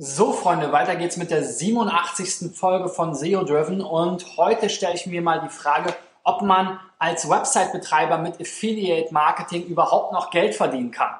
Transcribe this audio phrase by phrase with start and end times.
[0.00, 2.56] So, Freunde, weiter geht's mit der 87.
[2.56, 7.28] Folge von SEO Driven und heute stelle ich mir mal die Frage, ob man als
[7.28, 11.16] Website-Betreiber mit Affiliate Marketing überhaupt noch Geld verdienen kann.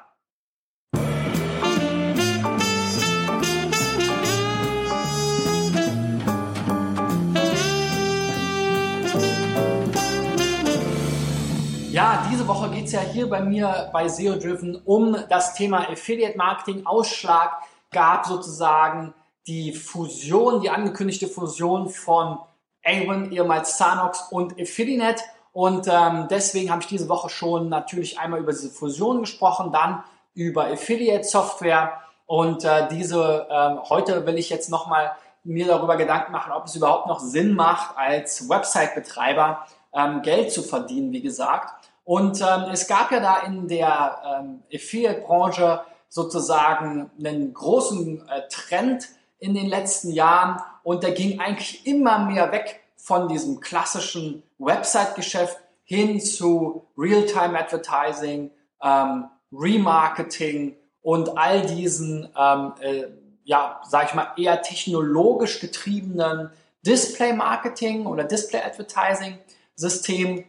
[11.91, 16.39] Ja, diese Woche geht's ja hier bei mir bei SEO Driven um das Thema Affiliate
[16.39, 19.15] Marketing, Ausschlag gab sozusagen
[19.47, 22.39] die Fusion, die angekündigte Fusion von
[22.85, 25.23] Avon, ehemals Sanox und Affiliate.
[25.53, 30.05] Und ähm, deswegen habe ich diese Woche schon natürlich einmal über diese Fusion gesprochen, dann
[30.35, 35.13] über Affiliate Software und äh, diese äh, heute will ich jetzt nochmal
[35.45, 40.63] mir darüber Gedanken machen, ob es überhaupt noch Sinn macht, als Website-Betreiber ähm, Geld zu
[40.63, 41.73] verdienen, wie gesagt.
[42.05, 49.09] Und ähm, es gab ja da in der ähm, Affiliate-Branche sozusagen einen großen äh, Trend
[49.39, 55.59] in den letzten Jahren und der ging eigentlich immer mehr weg von diesem klassischen Website-Geschäft
[55.85, 58.51] hin zu Real-Time-Advertising,
[58.83, 63.05] ähm, Remarketing und all diesen, ähm, äh,
[63.45, 66.51] ja, sag ich mal, eher technologisch getriebenen
[66.85, 70.45] Display-Marketing oder Display-Advertising-System.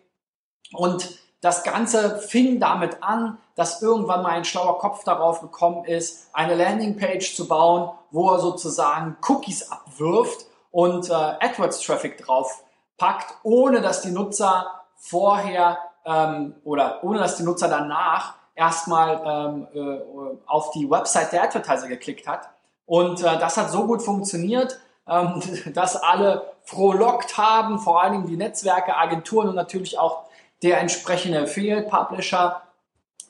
[0.74, 6.30] Und das Ganze fing damit an, dass irgendwann mal ein schlauer Kopf darauf gekommen ist,
[6.34, 12.64] eine Landingpage zu bauen, wo er sozusagen Cookies abwirft und äh, AdWords-Traffic drauf
[12.98, 19.68] packt, ohne dass die Nutzer vorher ähm, oder ohne dass die Nutzer danach erstmal ähm,
[19.74, 20.02] äh,
[20.46, 22.50] auf die Website der Advertiser geklickt hat.
[22.86, 25.42] Und äh, das hat so gut funktioniert, ähm,
[25.74, 30.29] dass alle frohlockt haben, vor allen Dingen die Netzwerke, Agenturen und natürlich auch
[30.64, 32.62] der entsprechende Affiliate Publisher,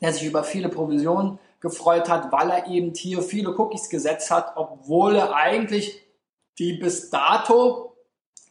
[0.01, 4.53] der sich über viele Provisionen gefreut hat, weil er eben hier viele Cookies gesetzt hat,
[4.55, 6.01] obwohl er eigentlich
[6.57, 7.95] die bis dato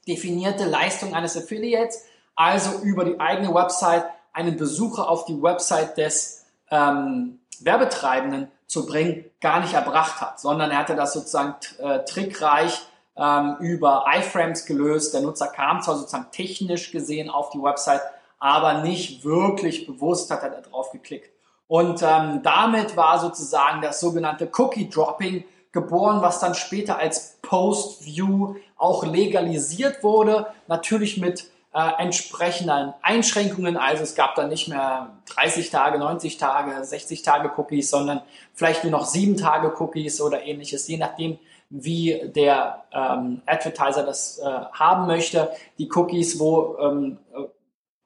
[0.06, 6.46] definierte Leistung eines Affiliates, also über die eigene Website einen Besucher auf die Website des
[6.70, 12.86] ähm, Werbetreibenden zu bringen, gar nicht erbracht hat, sondern er hatte das sozusagen äh, trickreich
[13.16, 15.14] ähm, über iFrames gelöst.
[15.14, 18.02] Der Nutzer kam zwar sozusagen technisch gesehen auf die Website,
[18.38, 21.30] aber nicht wirklich bewusst hat er da drauf geklickt.
[21.66, 28.54] Und ähm, damit war sozusagen das sogenannte Cookie Dropping geboren, was dann später als Post-View
[28.76, 30.46] auch legalisiert wurde.
[30.66, 33.76] Natürlich mit äh, entsprechenden Einschränkungen.
[33.76, 38.22] Also es gab dann nicht mehr 30 Tage, 90 Tage, 60 Tage Cookies, sondern
[38.54, 41.38] vielleicht nur noch 7 Tage Cookies oder ähnliches, je nachdem,
[41.70, 45.50] wie der ähm, Advertiser das äh, haben möchte.
[45.78, 47.18] Die Cookies, wo ähm,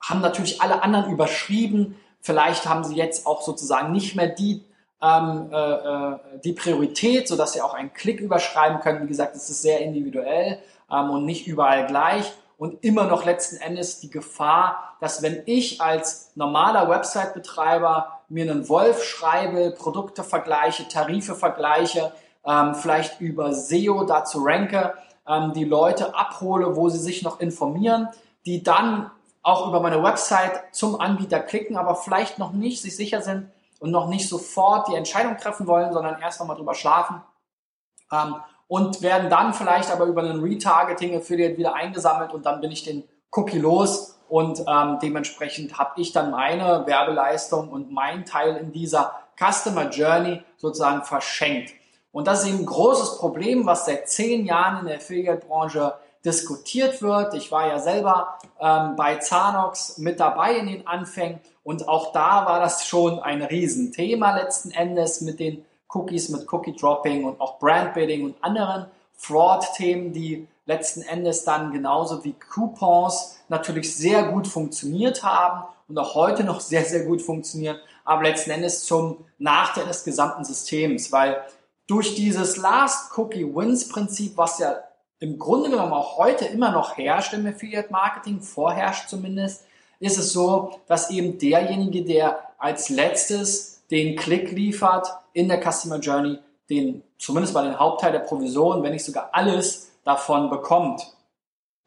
[0.03, 1.99] haben natürlich alle anderen überschrieben.
[2.21, 4.65] Vielleicht haben sie jetzt auch sozusagen nicht mehr die,
[5.01, 9.03] ähm, äh, äh, die Priorität, sodass sie auch einen Klick überschreiben können.
[9.03, 10.59] Wie gesagt, es ist sehr individuell
[10.91, 12.33] ähm, und nicht überall gleich.
[12.59, 18.69] Und immer noch letzten Endes die Gefahr, dass wenn ich als normaler Website-Betreiber mir einen
[18.69, 22.13] Wolf schreibe, Produkte vergleiche, Tarife vergleiche,
[22.47, 24.95] ähm, vielleicht über SEO dazu ranke,
[25.27, 28.09] ähm, die Leute abhole, wo sie sich noch informieren,
[28.47, 29.11] die dann
[29.43, 33.91] auch über meine Website zum Anbieter klicken, aber vielleicht noch nicht sich sicher sind und
[33.91, 37.23] noch nicht sofort die Entscheidung treffen wollen, sondern erst nochmal drüber schlafen
[38.13, 38.37] ähm,
[38.69, 43.05] und werden dann vielleicht aber über einen Retargeting-Affiliate wieder eingesammelt und dann bin ich den
[43.33, 49.15] Cookie los und ähm, dementsprechend habe ich dann meine Werbeleistung und mein Teil in dieser
[49.39, 51.75] Customer Journey sozusagen verschenkt.
[52.13, 55.95] Und das ist eben ein großes Problem, was seit zehn Jahren in der Affiliate-Branche
[56.25, 57.35] diskutiert wird.
[57.35, 62.47] Ich war ja selber ähm, bei Zanox mit dabei in den Anfängen und auch da
[62.47, 67.59] war das schon ein Riesenthema letzten Endes mit den Cookies, mit Cookie Dropping und auch
[67.59, 74.47] Brand Bidding und anderen Fraud-Themen, die letzten Endes dann genauso wie Coupons natürlich sehr gut
[74.47, 79.87] funktioniert haben und auch heute noch sehr, sehr gut funktionieren, aber letzten Endes zum Nachteil
[79.87, 81.43] des gesamten Systems, weil
[81.87, 84.77] durch dieses Last Cookie Wins Prinzip, was ja
[85.23, 89.65] im Grunde genommen auch heute immer noch herrscht im Affiliate Marketing, vorherrscht zumindest,
[90.01, 96.01] ist es so, dass eben derjenige, der als letztes den Klick liefert in der Customer
[96.01, 101.15] Journey, den zumindest mal den Hauptteil der Provision, wenn nicht sogar alles davon bekommt.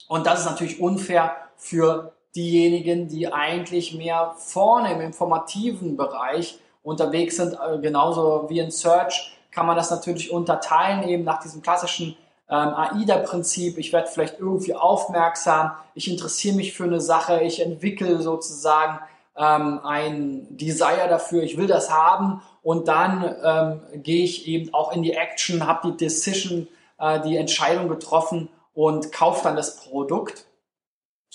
[0.07, 7.35] Und das ist natürlich unfair für diejenigen, die eigentlich mehr vorne im informativen Bereich unterwegs
[7.35, 12.15] sind, äh, genauso wie in Search kann man das natürlich unterteilen eben nach diesem klassischen
[12.50, 18.21] ähm, AIDA-Prinzip, ich werde vielleicht irgendwie aufmerksam, ich interessiere mich für eine Sache, ich entwickle
[18.21, 19.00] sozusagen
[19.36, 24.92] ähm, ein Desire dafür, ich will das haben und dann ähm, gehe ich eben auch
[24.92, 26.68] in die Action, habe die Decision,
[27.00, 30.45] äh, die Entscheidung getroffen und kaufe dann das Produkt.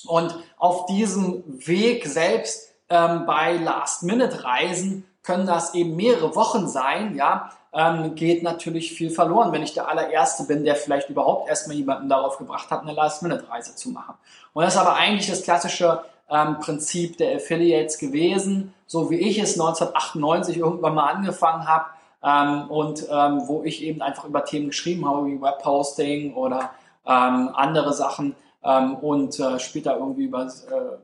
[0.07, 7.51] Und auf diesem Weg selbst ähm, bei Last-Minute-Reisen können das eben mehrere Wochen sein, ja,
[7.73, 12.09] ähm, geht natürlich viel verloren, wenn ich der allererste bin, der vielleicht überhaupt erstmal jemanden
[12.09, 14.15] darauf gebracht hat, eine Last-Minute-Reise zu machen.
[14.53, 19.39] Und das ist aber eigentlich das klassische ähm, Prinzip der Affiliates gewesen, so wie ich
[19.39, 21.87] es 1998 irgendwann mal angefangen habe
[22.23, 26.71] ähm, und ähm, wo ich eben einfach über Themen geschrieben habe, wie Webposting oder
[27.07, 28.35] ähm, andere Sachen
[28.65, 30.99] ähm, und äh, später irgendwie über äh,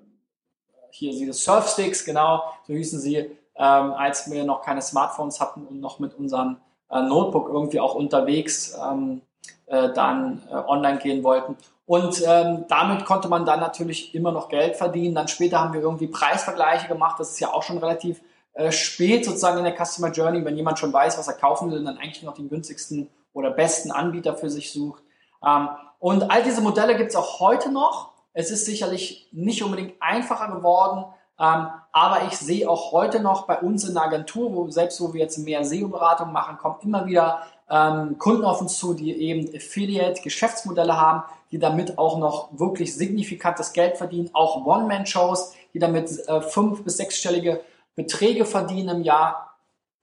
[0.91, 5.81] hier diese Surfsticks, genau, so hießen sie, ähm, als wir noch keine Smartphones hatten und
[5.81, 6.59] noch mit unserem
[6.91, 9.23] äh, Notebook irgendwie auch unterwegs ähm,
[9.67, 11.57] äh, dann äh, online gehen wollten.
[11.87, 15.15] Und ähm, damit konnte man dann natürlich immer noch Geld verdienen.
[15.15, 17.21] Dann später haben wir irgendwie Preisvergleiche gemacht.
[17.21, 18.21] Das ist ja auch schon relativ
[18.55, 21.85] äh, spät sozusagen in der Customer Journey, wenn jemand schon weiß, was er kaufen will,
[21.85, 25.03] dann eigentlich noch den günstigsten oder besten Anbieter für sich sucht.
[25.47, 25.69] Ähm,
[25.99, 28.13] und all diese Modelle gibt es auch heute noch.
[28.33, 31.05] Es ist sicherlich nicht unbedingt einfacher geworden,
[31.39, 35.13] ähm, aber ich sehe auch heute noch bei uns in der Agentur, wo selbst wo
[35.13, 39.55] wir jetzt mehr SEO-Beratung machen, kommen immer wieder ähm, Kunden auf uns zu, die eben
[39.55, 46.41] Affiliate-Geschäftsmodelle haben, die damit auch noch wirklich signifikantes Geld verdienen, auch One-Man-Shows, die damit äh,
[46.41, 47.61] fünf- bis sechsstellige
[47.95, 49.55] Beträge verdienen im Jahr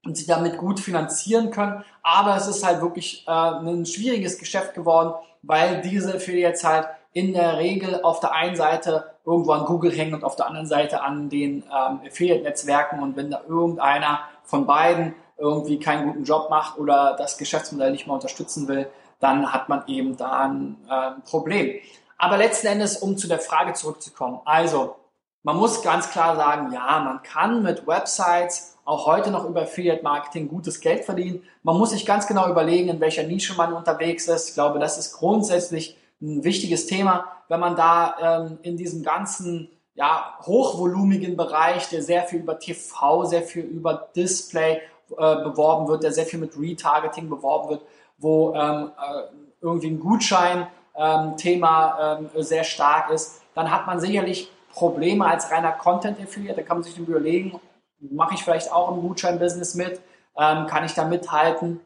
[0.05, 1.83] und sie damit gut finanzieren können.
[2.03, 7.33] Aber es ist halt wirklich äh, ein schwieriges Geschäft geworden, weil diese Affiliates halt in
[7.33, 11.01] der Regel auf der einen Seite irgendwo an Google hängen und auf der anderen Seite
[11.01, 13.01] an den ähm, Affiliate-Netzwerken.
[13.01, 18.07] Und wenn da irgendeiner von beiden irgendwie keinen guten Job macht oder das Geschäftsmodell nicht
[18.07, 18.87] mehr unterstützen will,
[19.19, 21.79] dann hat man eben da ein äh, Problem.
[22.17, 24.95] Aber letzten Endes, um zu der Frage zurückzukommen, also
[25.43, 30.03] man muss ganz klar sagen, ja, man kann mit Websites auch heute noch über Affiliate
[30.03, 31.43] Marketing gutes Geld verdienen.
[31.63, 34.49] Man muss sich ganz genau überlegen, in welcher Nische man unterwegs ist.
[34.49, 39.69] Ich glaube, das ist grundsätzlich ein wichtiges Thema, wenn man da ähm, in diesem ganzen
[39.95, 44.81] ja, hochvolumigen Bereich, der sehr viel über TV, sehr viel über Display
[45.17, 47.83] äh, beworben wird, der sehr viel mit Retargeting beworben wird,
[48.17, 49.25] wo ähm, äh,
[49.61, 55.73] irgendwie ein Gutschein-Thema ähm, ähm, sehr stark ist, dann hat man sicherlich Probleme als reiner
[55.73, 56.55] Content-Affiliate.
[56.55, 57.59] Da kann man sich überlegen,
[57.99, 59.99] mache ich vielleicht auch im Gutschein-Business mit,
[60.37, 61.81] ähm, kann ich da mithalten?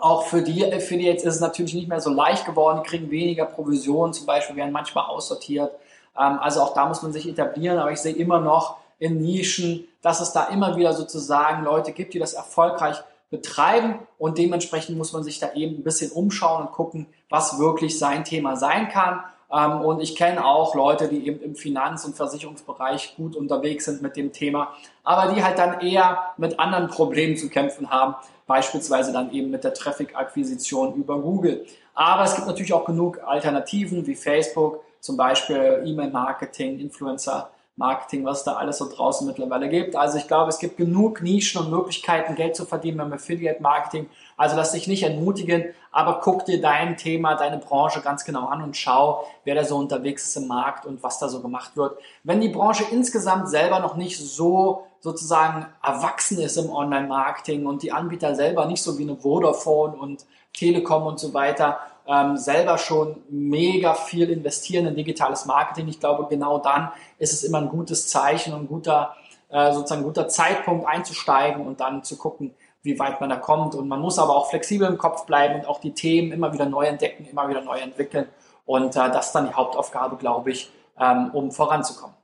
[0.00, 3.44] Auch für die Affiliates ist es natürlich nicht mehr so leicht geworden, die kriegen weniger
[3.44, 5.72] Provisionen, zum Beispiel werden manchmal aussortiert.
[6.18, 9.86] Ähm, also auch da muss man sich etablieren, aber ich sehe immer noch in Nischen,
[10.02, 12.96] dass es da immer wieder sozusagen Leute gibt, die das erfolgreich
[13.30, 17.98] betreiben und dementsprechend muss man sich da eben ein bisschen umschauen und gucken, was wirklich
[17.98, 19.22] sein Thema sein kann.
[19.52, 24.02] Ähm, und ich kenne auch Leute, die eben im Finanz- und Versicherungsbereich gut unterwegs sind
[24.02, 28.14] mit dem Thema, aber die halt dann eher mit anderen Problemen zu kämpfen haben,
[28.46, 31.66] beispielsweise dann eben mit der Traffic-Akquisition über Google.
[31.94, 37.50] Aber es gibt natürlich auch genug Alternativen wie Facebook, zum Beispiel E-Mail-Marketing, Influencer.
[37.80, 39.96] Marketing, was da alles so draußen mittlerweile gibt.
[39.96, 44.10] Also ich glaube, es gibt genug Nischen und Möglichkeiten, Geld zu verdienen beim Affiliate Marketing.
[44.40, 48.62] Also lass dich nicht entmutigen, aber guck dir dein Thema, deine Branche ganz genau an
[48.62, 51.98] und schau, wer da so unterwegs ist im Markt und was da so gemacht wird.
[52.24, 57.92] Wenn die Branche insgesamt selber noch nicht so sozusagen erwachsen ist im Online-Marketing und die
[57.92, 61.78] Anbieter selber nicht so wie eine Vodafone und Telekom und so weiter
[62.08, 65.86] ähm, selber schon mega viel investieren in digitales Marketing.
[65.88, 69.14] Ich glaube, genau dann ist es immer ein gutes Zeichen und ein guter,
[69.50, 73.74] äh, sozusagen guter Zeitpunkt einzusteigen und dann zu gucken, wie weit man da kommt.
[73.74, 76.66] Und man muss aber auch flexibel im Kopf bleiben und auch die Themen immer wieder
[76.66, 78.28] neu entdecken, immer wieder neu entwickeln.
[78.64, 82.14] Und äh, das ist dann die Hauptaufgabe, glaube ich, ähm, um voranzukommen.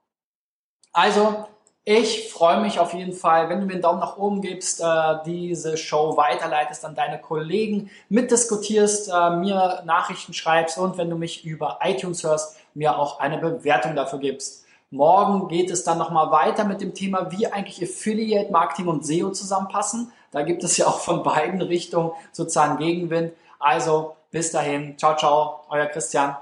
[0.92, 1.46] Also,
[1.84, 5.18] ich freue mich auf jeden Fall, wenn du mir einen Daumen nach oben gibst, äh,
[5.24, 11.44] diese Show weiterleitest an deine Kollegen, mitdiskutierst, äh, mir Nachrichten schreibst und wenn du mich
[11.44, 14.64] über iTunes hörst, mir auch eine Bewertung dafür gibst.
[14.90, 19.30] Morgen geht es dann nochmal weiter mit dem Thema, wie eigentlich Affiliate Marketing und SEO
[19.30, 20.12] zusammenpassen.
[20.30, 23.32] Da gibt es ja auch von beiden Richtungen sozusagen Gegenwind.
[23.58, 26.36] Also bis dahin, ciao, ciao, euer Christian.